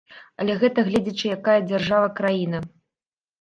[0.43, 2.63] Але гэта гледзячы якая дзяржава-краіна.